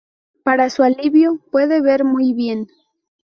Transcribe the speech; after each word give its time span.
Para 0.41 0.71
su 0.71 0.81
alivio, 0.81 1.39
puede 1.51 1.79
ver 1.79 2.03
muy 2.05 2.33
bien. 2.33 2.67